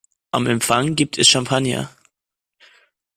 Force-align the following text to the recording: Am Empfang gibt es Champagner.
Am 0.31 0.47
Empfang 0.47 0.95
gibt 0.95 1.19
es 1.19 1.27
Champagner. 1.27 1.91